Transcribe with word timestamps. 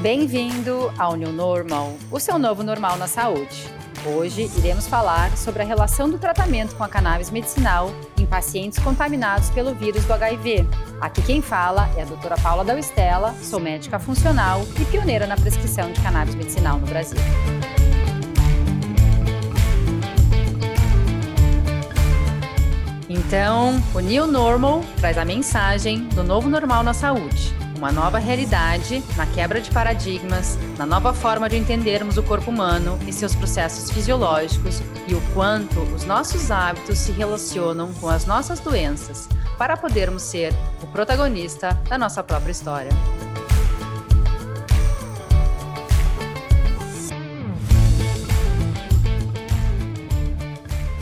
Bem-vindo 0.00 0.92
ao 0.96 1.16
New 1.16 1.32
Normal, 1.32 1.92
o 2.08 2.20
seu 2.20 2.38
novo 2.38 2.62
normal 2.62 2.96
na 2.96 3.08
saúde. 3.08 3.66
Hoje 4.06 4.48
iremos 4.56 4.86
falar 4.86 5.36
sobre 5.36 5.60
a 5.60 5.66
relação 5.66 6.08
do 6.08 6.20
tratamento 6.20 6.76
com 6.76 6.84
a 6.84 6.88
cannabis 6.88 7.32
medicinal 7.32 7.90
em 8.16 8.24
pacientes 8.24 8.78
contaminados 8.78 9.50
pelo 9.50 9.74
vírus 9.74 10.04
do 10.04 10.12
HIV. 10.12 10.64
Aqui 11.00 11.20
quem 11.20 11.42
fala 11.42 11.90
é 11.96 12.02
a 12.02 12.04
doutora 12.04 12.36
Paula 12.36 12.64
Dalstella, 12.64 13.34
sou 13.42 13.58
médica 13.58 13.98
funcional 13.98 14.64
e 14.80 14.84
pioneira 14.84 15.26
na 15.26 15.34
prescrição 15.36 15.90
de 15.90 16.00
cannabis 16.00 16.36
medicinal 16.36 16.78
no 16.78 16.86
Brasil. 16.86 17.18
Então, 23.08 23.82
o 23.92 23.98
New 23.98 24.28
Normal 24.28 24.84
traz 25.00 25.18
a 25.18 25.24
mensagem 25.24 26.04
do 26.10 26.22
novo 26.22 26.48
normal 26.48 26.84
na 26.84 26.94
saúde 26.94 27.52
uma 27.78 27.92
nova 27.92 28.18
realidade 28.18 29.02
na 29.16 29.24
quebra 29.24 29.60
de 29.60 29.70
paradigmas, 29.70 30.58
na 30.76 30.84
nova 30.84 31.14
forma 31.14 31.48
de 31.48 31.56
entendermos 31.56 32.18
o 32.18 32.22
corpo 32.24 32.50
humano 32.50 32.98
e 33.06 33.12
seus 33.12 33.36
processos 33.36 33.88
fisiológicos 33.92 34.82
e 35.06 35.14
o 35.14 35.20
quanto 35.32 35.80
os 35.94 36.04
nossos 36.04 36.50
hábitos 36.50 36.98
se 36.98 37.12
relacionam 37.12 37.92
com 37.94 38.08
as 38.08 38.26
nossas 38.26 38.58
doenças, 38.58 39.28
para 39.56 39.76
podermos 39.76 40.22
ser 40.22 40.52
o 40.82 40.88
protagonista 40.88 41.80
da 41.88 41.96
nossa 41.96 42.22
própria 42.22 42.50
história. 42.50 42.90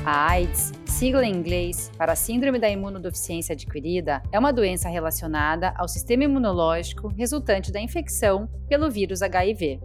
A 0.04 0.28
AIDS 0.28 0.75
sigla 0.96 1.26
em 1.26 1.34
inglês 1.34 1.92
para 1.98 2.16
Síndrome 2.16 2.58
da 2.58 2.70
Imunodeficiência 2.70 3.52
Adquirida, 3.52 4.22
é 4.32 4.38
uma 4.38 4.50
doença 4.50 4.88
relacionada 4.88 5.74
ao 5.76 5.86
sistema 5.86 6.24
imunológico 6.24 7.08
resultante 7.08 7.70
da 7.70 7.78
infecção 7.78 8.48
pelo 8.66 8.90
vírus 8.90 9.20
HIV. 9.20 9.78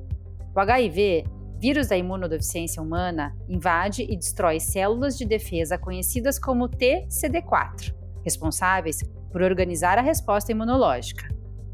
O 0.56 0.60
HIV, 0.62 1.26
vírus 1.60 1.90
da 1.90 1.98
imunodeficiência 1.98 2.82
humana, 2.82 3.36
invade 3.50 4.08
e 4.10 4.16
destrói 4.16 4.62
células 4.62 5.18
de 5.18 5.26
defesa 5.26 5.78
conhecidas 5.78 6.40
como 6.40 6.70
TCD4, 6.70 7.94
responsáveis 8.24 9.04
por 9.34 9.42
organizar 9.42 9.98
a 9.98 10.02
resposta 10.02 10.54
imunológica. 10.54 11.28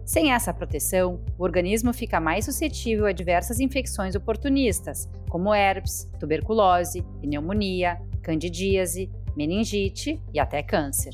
Sem 0.03 0.31
essa 0.31 0.51
proteção, 0.51 1.21
o 1.37 1.43
organismo 1.43 1.93
fica 1.93 2.19
mais 2.19 2.45
suscetível 2.45 3.05
a 3.05 3.11
diversas 3.11 3.59
infecções 3.59 4.15
oportunistas, 4.15 5.07
como 5.29 5.53
herpes, 5.53 6.09
tuberculose, 6.19 7.03
pneumonia, 7.21 8.01
candidíase, 8.23 9.11
meningite 9.37 10.19
e 10.33 10.39
até 10.39 10.63
câncer. 10.63 11.13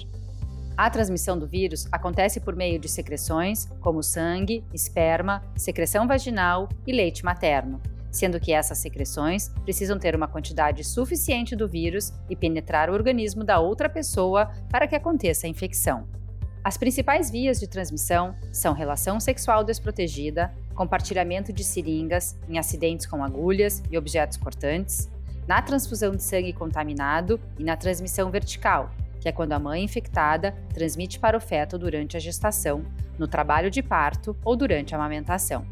A 0.76 0.90
transmissão 0.90 1.38
do 1.38 1.46
vírus 1.46 1.88
acontece 1.92 2.40
por 2.40 2.56
meio 2.56 2.80
de 2.80 2.90
secreções 2.90 3.66
como 3.80 4.02
sangue, 4.02 4.64
esperma, 4.74 5.44
secreção 5.56 6.08
vaginal 6.08 6.68
e 6.88 6.92
leite 6.92 7.24
materno, 7.24 7.80
sendo 8.10 8.40
que 8.40 8.52
essas 8.52 8.80
secreções 8.80 9.50
precisam 9.64 10.00
ter 10.00 10.16
uma 10.16 10.28
quantidade 10.28 10.84
suficiente 10.84 11.56
do 11.56 11.68
vírus 11.68 12.12
e 12.28 12.36
penetrar 12.36 12.90
o 12.90 12.94
organismo 12.94 13.44
da 13.44 13.60
outra 13.60 13.88
pessoa 13.88 14.52
para 14.72 14.88
que 14.88 14.96
aconteça 14.96 15.46
a 15.46 15.50
infecção. 15.50 16.08
As 16.64 16.78
principais 16.78 17.30
vias 17.30 17.60
de 17.60 17.68
transmissão 17.68 18.34
são 18.52 18.74
relação 18.74 19.20
sexual 19.20 19.66
desprotegida, 19.66 20.52
compartilhamento 20.74 21.52
de 21.52 21.64
seringas 21.64 22.40
em 22.48 22.58
acidentes 22.58 23.06
com 23.06 23.22
agulhas 23.22 23.84
e 23.92 23.98
objetos 23.98 24.38
cortantes, 24.38 25.10
na 25.48 25.62
transfusão 25.62 26.12
de 26.12 26.24
sangue 26.24 26.54
contaminado 26.54 27.40
e 27.58 27.64
na 27.64 27.76
transmissão 27.76 28.30
vertical, 28.32 28.92
que 29.20 29.30
é 29.30 29.32
quando 29.32 29.54
a 29.54 29.60
mãe 29.60 29.84
infectada 29.84 30.54
transmite 30.74 31.20
para 31.20 31.38
o 31.38 31.42
feto 31.42 31.78
durante 31.78 32.18
a 32.18 32.20
gestação, 32.20 32.84
no 33.18 33.28
trabalho 33.28 33.70
de 33.70 33.82
parto 33.82 34.36
ou 34.44 34.56
durante 34.56 34.94
a 34.94 34.98
amamentação. 34.98 35.66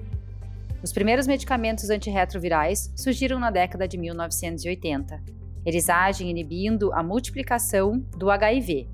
Os 0.83 0.91
primeiros 0.91 1.27
medicamentos 1.27 1.89
antirretrovirais 1.89 2.91
surgiram 2.95 3.39
na 3.39 3.51
década 3.51 3.87
de 3.87 3.97
1980. 3.97 5.21
Eles 5.65 5.89
agem 5.89 6.29
inibindo 6.29 6.91
a 6.93 7.03
multiplicação 7.03 7.99
do 8.17 8.31
HIV. 8.31 8.87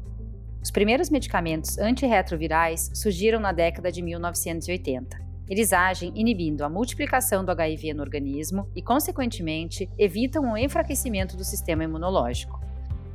Os 0.61 0.69
primeiros 0.69 1.09
medicamentos 1.09 1.77
antirretrovirais 1.77 2.91
surgiram 2.93 3.39
na 3.39 3.53
década 3.53 3.89
de 3.89 4.01
1980. 4.01 5.26
Eles 5.49 5.71
agem 5.71 6.11
inibindo 6.15 6.63
a 6.63 6.69
multiplicação 6.69 7.43
do 7.43 7.51
HIV 7.51 7.93
no 7.93 8.01
organismo 8.01 8.69
e, 8.75 8.81
consequentemente, 8.81 9.89
evitam 9.97 10.51
o 10.51 10.57
enfraquecimento 10.57 11.37
do 11.37 11.43
sistema 11.43 11.83
imunológico. 11.83 12.59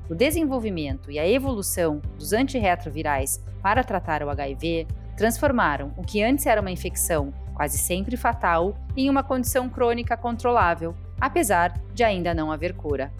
O 0.09 0.15
desenvolvimento 0.15 1.11
e 1.11 1.19
a 1.19 1.29
evolução 1.29 2.01
dos 2.19 2.33
antirretrovirais 2.33 3.43
para 3.63 3.85
tratar 3.85 4.23
o 4.23 4.31
HIV 4.31 4.87
transformaram 5.17 5.93
o 5.97 6.03
que 6.03 6.23
antes 6.23 6.47
era 6.47 6.61
uma 6.61 6.71
infecção 6.71 7.33
quase 7.55 7.79
sempre 7.79 8.17
fatal 8.17 8.77
em 8.97 9.09
uma 9.09 9.23
condição 9.23 9.69
crônica 9.69 10.17
controlável, 10.17 10.95
apesar 11.21 11.73
de 11.95 12.03
ainda 12.03 12.35
não 12.35 12.51
haver 12.51 12.75
cura. 12.75 13.13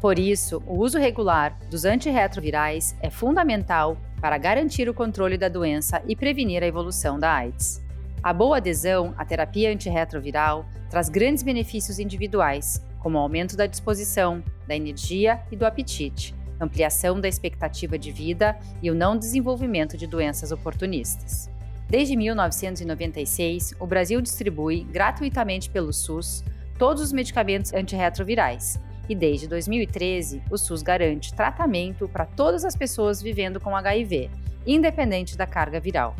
Por 0.00 0.18
isso, 0.18 0.62
o 0.66 0.78
uso 0.78 0.98
regular 0.98 1.58
dos 1.68 1.84
antirretrovirais 1.84 2.96
é 3.00 3.10
fundamental 3.10 3.96
para 4.20 4.38
garantir 4.38 4.88
o 4.88 4.94
controle 4.94 5.36
da 5.36 5.48
doença 5.48 6.02
e 6.06 6.14
prevenir 6.14 6.62
a 6.62 6.66
evolução 6.66 7.18
da 7.18 7.32
AIDS. 7.32 7.85
A 8.26 8.32
boa 8.32 8.56
adesão 8.56 9.14
à 9.16 9.24
terapia 9.24 9.70
antirretroviral 9.70 10.66
traz 10.90 11.08
grandes 11.08 11.44
benefícios 11.44 12.00
individuais, 12.00 12.84
como 12.98 13.18
aumento 13.18 13.56
da 13.56 13.66
disposição, 13.66 14.42
da 14.66 14.74
energia 14.74 15.40
e 15.48 15.54
do 15.54 15.64
apetite, 15.64 16.34
ampliação 16.60 17.20
da 17.20 17.28
expectativa 17.28 17.96
de 17.96 18.10
vida 18.10 18.58
e 18.82 18.90
o 18.90 18.96
não 18.96 19.16
desenvolvimento 19.16 19.96
de 19.96 20.08
doenças 20.08 20.50
oportunistas. 20.50 21.48
Desde 21.88 22.16
1996, 22.16 23.74
o 23.78 23.86
Brasil 23.86 24.20
distribui 24.20 24.82
gratuitamente 24.82 25.70
pelo 25.70 25.92
SUS 25.92 26.42
todos 26.76 27.00
os 27.00 27.12
medicamentos 27.12 27.72
antirretrovirais. 27.72 28.76
E 29.08 29.14
desde 29.14 29.46
2013, 29.46 30.42
o 30.50 30.58
SUS 30.58 30.82
garante 30.82 31.32
tratamento 31.32 32.08
para 32.08 32.26
todas 32.26 32.64
as 32.64 32.74
pessoas 32.74 33.22
vivendo 33.22 33.60
com 33.60 33.76
HIV, 33.76 34.28
independente 34.66 35.36
da 35.36 35.46
carga 35.46 35.78
viral. 35.78 36.16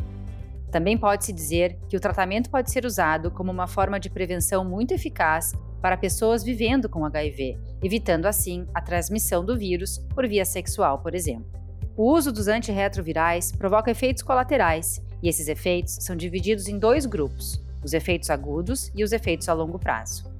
Também 0.71 0.97
pode-se 0.97 1.31
dizer 1.31 1.77
que 1.87 1.95
o 1.95 1.99
tratamento 1.99 2.49
pode 2.49 2.71
ser 2.71 2.85
usado 2.85 3.31
como 3.31 3.51
uma 3.51 3.67
forma 3.67 3.99
de 3.99 4.09
prevenção 4.09 4.65
muito 4.65 4.93
eficaz 4.93 5.53
para 5.81 5.95
pessoas 5.95 6.43
vivendo 6.43 6.89
com 6.89 7.05
HIV, 7.05 7.57
evitando 7.83 8.25
assim 8.25 8.65
a 8.73 8.81
transmissão 8.81 9.45
do 9.45 9.57
vírus 9.57 9.99
por 10.13 10.27
via 10.27 10.43
sexual, 10.43 10.99
por 10.99 11.15
exemplo. 11.15 11.47
O 11.95 12.11
uso 12.13 12.31
dos 12.31 12.47
antirretrovirais 12.47 13.51
provoca 13.51 13.89
efeitos 13.89 14.21
colaterais, 14.21 15.01
e 15.23 15.29
esses 15.29 15.47
efeitos 15.47 15.97
são 16.01 16.15
divididos 16.15 16.67
em 16.67 16.77
dois 16.77 17.05
grupos: 17.05 17.63
os 17.83 17.93
efeitos 17.93 18.29
agudos 18.29 18.91
e 18.93 19.03
os 19.03 19.11
efeitos 19.11 19.47
a 19.49 19.53
longo 19.53 19.79
prazo. 19.79 20.31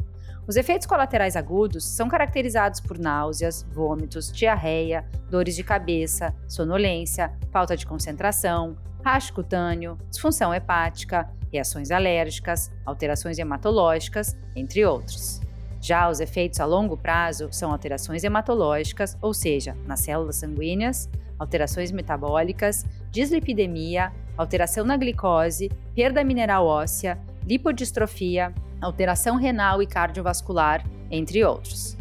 Os 0.47 0.55
efeitos 0.55 0.87
colaterais 0.87 1.35
agudos 1.35 1.83
são 1.83 2.07
caracterizados 2.07 2.79
por 2.79 2.97
náuseas, 2.97 3.65
vômitos, 3.71 4.31
diarreia, 4.31 5.05
dores 5.29 5.55
de 5.55 5.63
cabeça, 5.63 6.33
sonolência, 6.47 7.33
falta 7.51 7.75
de 7.75 7.85
concentração, 7.85 8.77
racho 9.03 9.33
cutâneo, 9.33 9.97
disfunção 10.09 10.53
hepática, 10.53 11.29
reações 11.51 11.91
alérgicas, 11.91 12.71
alterações 12.85 13.39
hematológicas, 13.39 14.37
entre 14.55 14.85
outros. 14.85 15.39
Já 15.79 16.09
os 16.09 16.19
efeitos 16.19 16.59
a 16.59 16.65
longo 16.65 16.97
prazo 16.97 17.47
são 17.51 17.71
alterações 17.71 18.23
hematológicas, 18.23 19.17
ou 19.21 19.33
seja, 19.33 19.75
nas 19.85 20.01
células 20.01 20.37
sanguíneas, 20.37 21.09
alterações 21.37 21.91
metabólicas, 21.91 22.85
dislipidemia, 23.11 24.11
alteração 24.35 24.83
na 24.83 24.97
glicose, 24.97 25.69
perda 25.95 26.23
mineral 26.23 26.65
óssea, 26.65 27.19
lipodistrofia, 27.45 28.53
alteração 28.81 29.35
renal 29.35 29.81
e 29.81 29.87
cardiovascular, 29.87 30.83
entre 31.09 31.43
outros. 31.43 31.95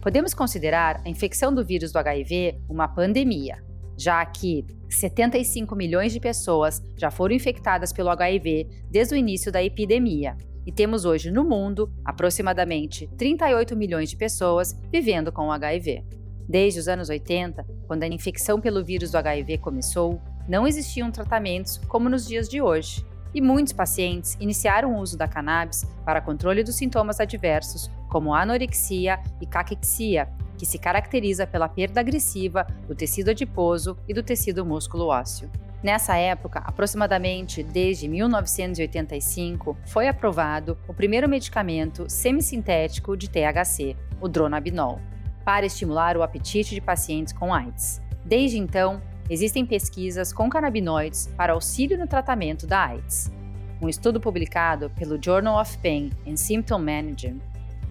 Podemos 0.00 0.34
considerar 0.34 1.00
a 1.04 1.08
infecção 1.08 1.54
do 1.54 1.64
vírus 1.64 1.92
do 1.92 1.98
HIV 1.98 2.58
uma 2.68 2.88
pandemia, 2.88 3.62
já 3.96 4.24
que 4.24 4.64
75 4.88 5.74
milhões 5.74 6.12
de 6.12 6.20
pessoas 6.20 6.82
já 6.96 7.10
foram 7.10 7.34
infectadas 7.34 7.92
pelo 7.92 8.10
HIV 8.10 8.68
desde 8.90 9.14
o 9.14 9.16
início 9.16 9.50
da 9.50 9.62
epidemia. 9.62 10.36
E 10.64 10.70
temos 10.70 11.04
hoje 11.04 11.30
no 11.30 11.44
mundo 11.44 11.92
aproximadamente 12.04 13.08
38 13.16 13.76
milhões 13.76 14.10
de 14.10 14.16
pessoas 14.16 14.78
vivendo 14.90 15.32
com 15.32 15.50
HIV. 15.50 16.04
Desde 16.48 16.80
os 16.80 16.88
anos 16.88 17.08
80, 17.08 17.64
quando 17.86 18.02
a 18.02 18.08
infecção 18.08 18.60
pelo 18.60 18.84
vírus 18.84 19.10
do 19.10 19.18
HIV 19.18 19.58
começou, 19.58 20.20
não 20.48 20.66
existiam 20.66 21.10
tratamentos 21.10 21.78
como 21.88 22.08
nos 22.08 22.26
dias 22.26 22.48
de 22.48 22.60
hoje. 22.60 23.04
E 23.34 23.40
muitos 23.40 23.72
pacientes 23.72 24.36
iniciaram 24.38 24.94
o 24.94 24.98
uso 25.00 25.16
da 25.16 25.26
cannabis 25.26 25.84
para 26.04 26.20
controle 26.20 26.62
dos 26.62 26.76
sintomas 26.76 27.18
adversos, 27.18 27.90
como 28.10 28.34
anorexia 28.34 29.18
e 29.40 29.46
caquexia, 29.46 30.28
que 30.62 30.66
se 30.66 30.78
caracteriza 30.78 31.44
pela 31.44 31.68
perda 31.68 31.98
agressiva 31.98 32.64
do 32.86 32.94
tecido 32.94 33.32
adiposo 33.32 33.98
e 34.06 34.14
do 34.14 34.22
tecido 34.22 34.64
músculo 34.64 35.08
ósseo. 35.08 35.50
Nessa 35.82 36.16
época, 36.16 36.60
aproximadamente 36.60 37.64
desde 37.64 38.06
1985, 38.06 39.76
foi 39.84 40.06
aprovado 40.06 40.78
o 40.86 40.94
primeiro 40.94 41.28
medicamento 41.28 42.08
semissintético 42.08 43.16
de 43.16 43.28
THC, 43.28 43.96
o 44.20 44.28
dronabinol, 44.28 45.00
para 45.44 45.66
estimular 45.66 46.16
o 46.16 46.22
apetite 46.22 46.76
de 46.76 46.80
pacientes 46.80 47.32
com 47.32 47.52
AIDS. 47.52 48.00
Desde 48.24 48.56
então, 48.56 49.02
existem 49.28 49.66
pesquisas 49.66 50.32
com 50.32 50.48
canabinoides 50.48 51.26
para 51.36 51.54
auxílio 51.54 51.98
no 51.98 52.06
tratamento 52.06 52.68
da 52.68 52.86
AIDS. 52.86 53.32
um 53.80 53.88
estudo 53.88 54.20
publicado 54.20 54.90
pelo 54.90 55.20
Journal 55.20 55.60
of 55.60 55.76
Pain 55.78 56.12
and 56.24 56.36
Symptom 56.36 56.78
Management, 56.78 57.40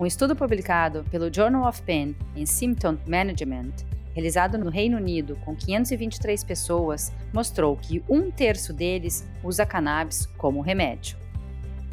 um 0.02 0.06
estudo 0.08 0.36
publicado 0.36 1.04
pelo 1.12 1.32
Journal 1.32 1.70
of 1.70 1.80
Pain 1.84 2.16
and 2.36 2.48
Symptom 2.48 2.98
Management, 3.06 3.86
realizado 4.16 4.58
no 4.58 4.68
Reino 4.68 4.98
Unido 4.98 5.36
com 5.46 5.56
523 5.56 6.44
pessoas, 6.44 7.14
mostrou 7.32 7.78
que 7.78 8.04
um 8.10 8.32
terço 8.32 8.74
deles 8.74 9.30
usa 9.44 9.64
cannabis 9.64 10.26
como 10.40 10.60
remédio. 10.60 11.16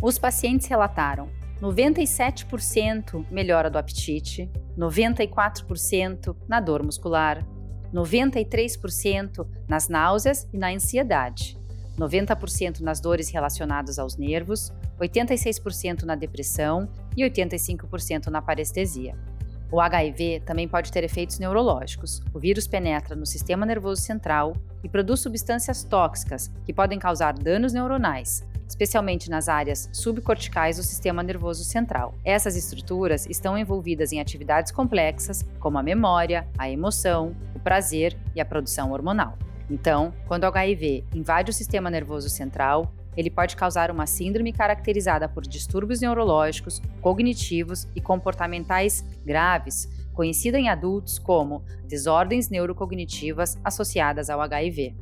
Os 0.01 0.19
pacientes 0.19 0.67
relataram 0.69 1.29
97% 1.61 3.27
melhora 3.31 3.69
do 3.69 3.77
apetite, 3.77 4.51
94% 4.79 6.35
na 6.49 6.61
dor 6.61 6.83
muscular, 6.83 7.47
93% 7.93 9.47
nas 9.69 9.87
náuseas 9.91 10.49
e 10.51 10.57
na 10.57 10.71
ansiedade, 10.71 11.59
90% 11.99 12.81
nas 12.81 13.01
dores 13.01 13.29
relacionadas 13.29 13.99
aos 13.99 14.17
nervos, 14.17 14.73
86% 14.99 16.05
na 16.05 16.15
depressão 16.15 16.89
e 17.19 17.31
85% 17.31 18.29
na 18.29 18.41
parestesia. 18.41 19.15
O 19.71 19.81
HIV 19.81 20.41
também 20.47 20.67
pode 20.67 20.91
ter 20.91 21.05
efeitos 21.05 21.39
neurológicos. 21.39 22.23
O 22.33 22.39
vírus 22.39 22.67
penetra 22.67 23.15
no 23.15 23.27
sistema 23.27 23.67
nervoso 23.67 24.01
central 24.01 24.55
e 24.83 24.89
produz 24.89 25.21
substâncias 25.21 25.85
tóxicas 25.85 26.51
que 26.65 26.73
podem 26.73 26.99
causar 26.99 27.35
danos 27.35 27.75
neuronais, 27.75 28.47
especialmente 28.67 29.29
nas 29.29 29.47
áreas 29.47 29.91
subcorticais 29.93 30.79
do 30.79 30.83
sistema 30.83 31.23
nervoso 31.23 31.65
central. 31.65 32.15
Essas 32.25 32.57
estruturas 32.57 33.27
estão 33.27 33.59
envolvidas 33.59 34.11
em 34.11 34.21
atividades 34.21 34.73
complexas, 34.73 35.45
como 35.61 35.79
a 35.79 35.83
memória, 35.83 36.49
a 36.57 36.71
emoção, 36.71 37.37
o 37.55 37.59
prazer 37.59 38.17
e 38.35 38.41
a 38.41 38.47
produção 38.47 38.91
hormonal. 38.93 39.37
Então, 39.71 40.15
quando 40.27 40.45
o 40.45 40.47
HIV 40.47 41.05
invade 41.15 41.51
o 41.51 41.55
sistema 41.55 41.91
nervoso 41.91 42.31
central, 42.31 42.91
ele 43.19 43.31
pode 43.31 43.57
causar 43.57 43.91
uma 43.91 44.07
síndrome 44.07 44.53
caracterizada 44.53 45.29
por 45.29 45.43
distúrbios 45.43 46.01
neurológicos, 46.01 46.81
cognitivos 47.01 47.89
e 47.93 48.01
comportamentais 48.01 49.05
graves, 49.27 49.89
conhecida 50.15 50.57
em 50.57 50.69
adultos 50.69 51.19
como 51.19 51.65
desordens 51.89 52.49
neurocognitivas 52.49 53.59
associadas 53.65 54.31
ao 54.31 54.41
HIV. 54.41 54.95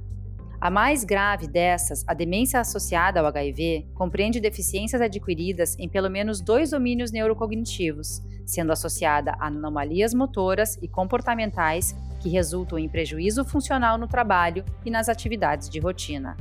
A 0.59 0.71
mais 0.71 1.05
grave 1.05 1.47
dessas, 1.47 2.05
a 2.09 2.15
demência 2.15 2.59
associada 2.59 3.21
ao 3.21 3.27
HIV, 3.27 3.87
compreende 3.93 4.41
deficiências 4.41 5.03
adquiridas 5.03 5.77
em 5.79 5.87
pelo 5.87 6.09
menos 6.09 6.41
dois 6.41 6.71
domínios 6.71 7.13
neurocognitivos, 7.13 8.23
sendo 8.47 8.73
associada 8.73 9.33
a 9.33 9.49
anomalias 9.49 10.15
motoras 10.15 10.79
e 10.81 10.89
comportamentais 10.89 11.95
que 12.19 12.31
resultam 12.31 12.79
em 12.79 12.89
prejuízo 12.89 13.45
funcional 13.45 13.99
no 13.99 14.09
trabalho 14.09 14.65
e 14.87 14.91
nas 14.91 15.11
atividades 15.11 15.69
de 15.69 15.79
rotina. 15.79 16.35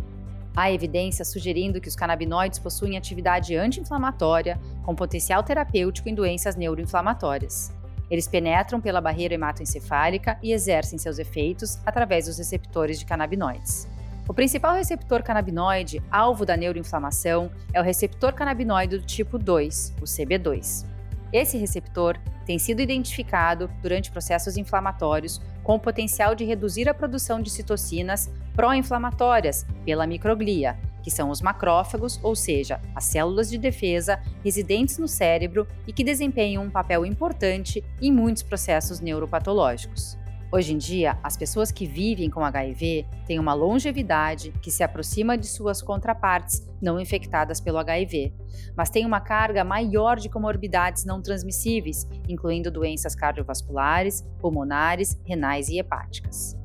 Há 0.55 0.71
evidências 0.71 1.27
sugerindo 1.27 1.81
que 1.81 1.89
os 1.89 1.97
canabinoides 1.97 2.59
possuem 2.59 2.97
atividade 2.97 3.55
anti-inflamatória, 3.55 4.57
com 4.83 4.95
potencial 4.95 5.43
terapêutico 5.43 6.07
em 6.07 6.15
doenças 6.15 6.55
neuroinflamatórias. 6.55 7.73
Eles 8.09 8.27
penetram 8.27 8.79
pela 8.79 9.01
barreira 9.01 9.33
hematoencefálica 9.33 10.39
e 10.41 10.53
exercem 10.53 10.97
seus 10.97 11.19
efeitos 11.19 11.77
através 11.85 12.27
dos 12.27 12.37
receptores 12.37 12.97
de 12.97 13.05
canabinoides. 13.05 13.85
O 14.29 14.33
principal 14.33 14.75
receptor 14.75 15.21
canabinoide 15.21 16.01
alvo 16.09 16.45
da 16.45 16.55
neuroinflamação 16.55 17.51
é 17.73 17.81
o 17.81 17.83
receptor 17.83 18.31
canabinoide 18.33 18.97
do 18.97 19.05
tipo 19.05 19.37
2, 19.37 19.95
o 20.01 20.05
CB2. 20.05 20.94
Esse 21.35 21.57
receptor 21.57 22.17
tem 22.45 22.57
sido 22.57 22.81
identificado 22.81 23.69
durante 23.81 24.09
processos 24.09 24.55
inflamatórios 24.55 25.41
com 25.65 25.75
o 25.75 25.79
potencial 25.79 26.33
de 26.33 26.45
reduzir 26.45 26.87
a 26.87 26.93
produção 26.93 27.41
de 27.41 27.49
citocinas 27.49 28.31
pró-inflamatórias 28.55 29.65
pela 29.83 30.07
microglia, 30.07 30.79
que 31.03 31.11
são 31.11 31.29
os 31.29 31.41
macrófagos, 31.41 32.17
ou 32.23 32.37
seja, 32.37 32.79
as 32.95 33.03
células 33.03 33.49
de 33.49 33.57
defesa 33.57 34.17
residentes 34.45 34.97
no 34.97 35.09
cérebro 35.09 35.67
e 35.85 35.91
que 35.91 36.05
desempenham 36.05 36.63
um 36.63 36.69
papel 36.69 37.05
importante 37.05 37.83
em 38.01 38.13
muitos 38.13 38.41
processos 38.41 39.01
neuropatológicos. 39.01 40.17
Hoje 40.55 40.73
em 40.73 40.77
dia, 40.77 41.17
as 41.21 41.35
pessoas 41.35 41.69
que 41.69 41.85
vivem 41.85 42.29
com 42.29 42.39
HIV 42.41 43.05
têm 43.27 43.37
uma 43.39 43.53
longevidade 43.53 44.53
que 44.61 44.71
se 44.71 44.83
aproxima 44.83 45.37
de 45.37 45.47
suas 45.47 45.81
contrapartes 45.81 46.65
não 46.81 46.97
infectadas 46.97 47.59
pelo 47.59 47.77
HIV, 47.77 48.33
mas 48.73 48.89
têm 48.89 49.05
uma 49.05 49.19
carga 49.19 49.65
maior 49.65 50.15
de 50.15 50.29
comorbidades 50.29 51.03
não 51.03 51.21
transmissíveis, 51.21 52.07
incluindo 52.29 52.71
doenças 52.71 53.13
cardiovasculares, 53.13 54.21
pulmonares, 54.39 55.19
renais 55.25 55.67
e 55.67 55.77
hepáticas. 55.77 56.57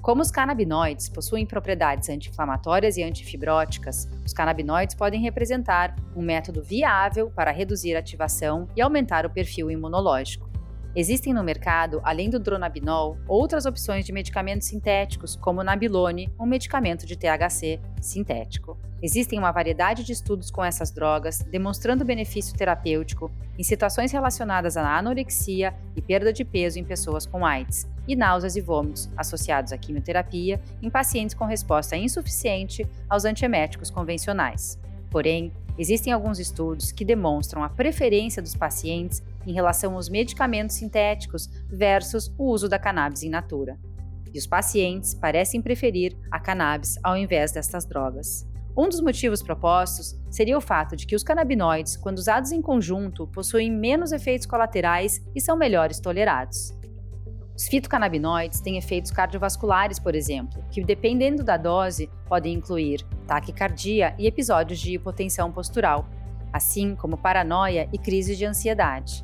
Como 0.00 0.22
os 0.22 0.30
canabinoides 0.30 1.08
possuem 1.08 1.44
propriedades 1.44 2.08
anti-inflamatórias 2.08 2.96
e 2.96 3.02
antifibróticas, 3.02 4.08
os 4.24 4.32
canabinoides 4.32 4.94
podem 4.94 5.20
representar 5.20 5.96
um 6.14 6.22
método 6.22 6.62
viável 6.62 7.28
para 7.28 7.50
reduzir 7.50 7.96
a 7.96 7.98
ativação 7.98 8.68
e 8.76 8.80
aumentar 8.80 9.26
o 9.26 9.30
perfil 9.30 9.68
imunológico. 9.68 10.52
Existem 10.94 11.32
no 11.32 11.42
mercado, 11.42 12.02
além 12.04 12.28
do 12.28 12.38
dronabinol, 12.38 13.16
outras 13.26 13.64
opções 13.64 14.04
de 14.04 14.12
medicamentos 14.12 14.68
sintéticos, 14.68 15.34
como 15.36 15.62
o 15.62 15.64
nabilone, 15.64 16.30
um 16.38 16.44
medicamento 16.44 17.06
de 17.06 17.16
THC 17.16 17.80
sintético. 17.98 18.78
Existem 19.02 19.38
uma 19.38 19.50
variedade 19.50 20.04
de 20.04 20.12
estudos 20.12 20.50
com 20.50 20.62
essas 20.62 20.90
drogas, 20.90 21.38
demonstrando 21.50 22.04
benefício 22.04 22.54
terapêutico 22.54 23.32
em 23.58 23.62
situações 23.62 24.12
relacionadas 24.12 24.76
à 24.76 24.98
anorexia 24.98 25.74
e 25.96 26.02
perda 26.02 26.30
de 26.30 26.44
peso 26.44 26.78
em 26.78 26.84
pessoas 26.84 27.24
com 27.24 27.44
AIDS, 27.44 27.88
e 28.06 28.14
náuseas 28.14 28.54
e 28.54 28.60
vômitos 28.60 29.08
associados 29.16 29.72
à 29.72 29.78
quimioterapia 29.78 30.60
em 30.82 30.90
pacientes 30.90 31.34
com 31.34 31.46
resposta 31.46 31.96
insuficiente 31.96 32.86
aos 33.08 33.24
antieméticos 33.24 33.90
convencionais. 33.90 34.78
Porém, 35.10 35.52
existem 35.78 36.12
alguns 36.12 36.38
estudos 36.38 36.92
que 36.92 37.04
demonstram 37.04 37.62
a 37.62 37.68
preferência 37.68 38.42
dos 38.42 38.54
pacientes 38.54 39.22
em 39.46 39.52
relação 39.52 39.94
aos 39.94 40.08
medicamentos 40.08 40.76
sintéticos 40.76 41.48
versus 41.68 42.32
o 42.38 42.50
uso 42.50 42.68
da 42.68 42.78
cannabis 42.78 43.22
in 43.22 43.30
natura. 43.30 43.78
E 44.32 44.38
os 44.38 44.46
pacientes 44.46 45.14
parecem 45.14 45.60
preferir 45.60 46.16
a 46.30 46.40
cannabis 46.40 46.98
ao 47.02 47.16
invés 47.16 47.52
destas 47.52 47.84
drogas. 47.84 48.46
Um 48.74 48.88
dos 48.88 49.02
motivos 49.02 49.42
propostos 49.42 50.18
seria 50.30 50.56
o 50.56 50.60
fato 50.60 50.96
de 50.96 51.06
que 51.06 51.14
os 51.14 51.22
canabinoides, 51.22 51.96
quando 51.96 52.16
usados 52.16 52.52
em 52.52 52.62
conjunto, 52.62 53.26
possuem 53.26 53.70
menos 53.70 54.12
efeitos 54.12 54.46
colaterais 54.46 55.22
e 55.34 55.40
são 55.42 55.56
melhores 55.56 56.00
tolerados. 56.00 56.74
Os 57.54 57.68
fitocannabinoides 57.68 58.60
têm 58.60 58.78
efeitos 58.78 59.10
cardiovasculares, 59.10 59.98
por 59.98 60.14
exemplo, 60.14 60.64
que, 60.70 60.82
dependendo 60.82 61.44
da 61.44 61.58
dose, 61.58 62.08
podem 62.26 62.54
incluir 62.54 63.04
taquicardia 63.26 64.14
e 64.18 64.26
episódios 64.26 64.80
de 64.80 64.94
hipotensão 64.94 65.52
postural, 65.52 66.08
assim 66.50 66.96
como 66.96 67.18
paranoia 67.18 67.88
e 67.92 67.98
crises 67.98 68.38
de 68.38 68.46
ansiedade. 68.46 69.22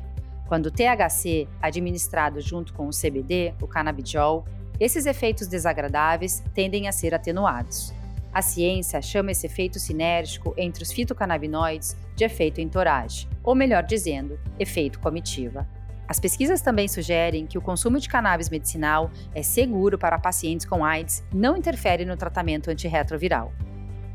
Quando 0.49 0.65
o 0.65 0.71
THC 0.71 1.47
administrado 1.61 2.41
junto 2.41 2.73
com 2.73 2.87
o 2.87 2.89
CBD, 2.89 3.53
o 3.61 3.67
cannabidiol, 3.67 4.45
esses 4.79 5.05
efeitos 5.05 5.47
desagradáveis 5.47 6.43
tendem 6.55 6.87
a 6.87 6.91
ser 6.91 7.13
atenuados. 7.13 7.93
A 8.33 8.41
ciência 8.41 8.99
chama 8.99 9.29
esse 9.29 9.45
efeito 9.45 9.77
sinérgico 9.77 10.55
entre 10.57 10.81
os 10.81 10.91
fitocannabinoides 10.91 11.95
de 12.15 12.23
efeito 12.23 12.59
entourage, 12.59 13.29
ou 13.43 13.53
melhor 13.53 13.83
dizendo, 13.83 14.39
efeito 14.57 14.99
comitiva. 14.99 15.67
As 16.07 16.19
pesquisas 16.19 16.61
também 16.61 16.87
sugerem 16.87 17.45
que 17.45 17.59
o 17.59 17.61
consumo 17.61 17.99
de 17.99 18.09
cannabis 18.09 18.49
medicinal 18.49 19.11
é 19.35 19.43
seguro 19.43 19.99
para 19.99 20.17
pacientes 20.17 20.65
com 20.65 20.83
AIDS 20.83 21.23
e 21.31 21.37
não 21.37 21.55
interfere 21.55 22.05
no 22.05 22.17
tratamento 22.17 22.71
antirretroviral. 22.71 23.53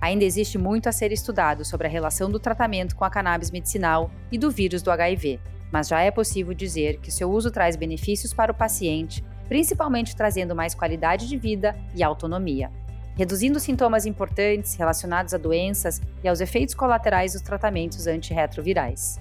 Ainda 0.00 0.24
existe 0.24 0.58
muito 0.58 0.88
a 0.88 0.92
ser 0.92 1.12
estudado 1.12 1.64
sobre 1.64 1.86
a 1.86 1.90
relação 1.90 2.28
do 2.28 2.40
tratamento 2.40 2.96
com 2.96 3.04
a 3.04 3.10
cannabis 3.10 3.52
medicinal 3.52 4.10
e 4.32 4.36
do 4.36 4.50
vírus 4.50 4.82
do 4.82 4.90
HIV, 4.90 5.40
mas 5.74 5.88
já 5.88 6.00
é 6.00 6.10
possível 6.12 6.54
dizer 6.54 7.00
que 7.00 7.10
seu 7.10 7.28
uso 7.28 7.50
traz 7.50 7.74
benefícios 7.74 8.32
para 8.32 8.52
o 8.52 8.54
paciente, 8.54 9.24
principalmente 9.48 10.14
trazendo 10.14 10.54
mais 10.54 10.72
qualidade 10.72 11.28
de 11.28 11.36
vida 11.36 11.76
e 11.96 12.00
autonomia, 12.00 12.70
reduzindo 13.16 13.58
sintomas 13.58 14.06
importantes 14.06 14.76
relacionados 14.76 15.34
a 15.34 15.36
doenças 15.36 16.00
e 16.22 16.28
aos 16.28 16.40
efeitos 16.40 16.76
colaterais 16.76 17.32
dos 17.32 17.42
tratamentos 17.42 18.06
antirretrovirais. 18.06 19.18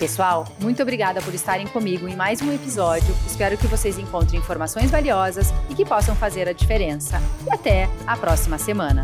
Pessoal, 0.00 0.46
muito 0.58 0.80
obrigada 0.80 1.20
por 1.20 1.34
estarem 1.34 1.66
comigo 1.66 2.08
em 2.08 2.16
mais 2.16 2.40
um 2.40 2.50
episódio. 2.50 3.14
Espero 3.26 3.58
que 3.58 3.66
vocês 3.66 3.98
encontrem 3.98 4.40
informações 4.40 4.90
valiosas 4.90 5.52
e 5.68 5.74
que 5.74 5.84
possam 5.84 6.16
fazer 6.16 6.48
a 6.48 6.54
diferença. 6.54 7.20
E 7.46 7.52
até 7.52 7.86
a 8.06 8.16
próxima 8.16 8.56
semana. 8.56 9.02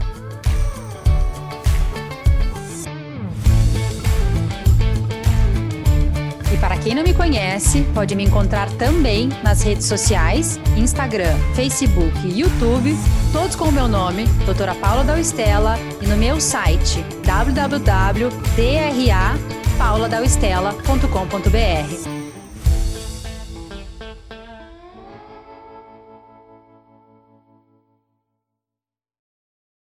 E 6.50 6.56
para 6.56 6.78
quem 6.78 6.94
não 6.94 7.02
me 7.02 7.12
conhece, 7.12 7.82
pode 7.92 8.14
me 8.14 8.24
encontrar 8.24 8.70
também 8.78 9.28
nas 9.44 9.60
redes 9.62 9.84
sociais, 9.84 10.58
Instagram, 10.78 11.36
Facebook 11.54 12.26
e 12.26 12.40
YouTube, 12.40 12.96
todos 13.34 13.54
com 13.54 13.66
o 13.66 13.72
meu 13.72 13.86
nome, 13.86 14.24
Doutora 14.46 14.74
Paula 14.74 15.04
Dalstella, 15.04 15.76
e 16.00 16.06
no 16.06 16.16
meu 16.16 16.40
site 16.40 17.04
www.dra 17.26 18.26
pauladalstella.com.br. 19.78 22.15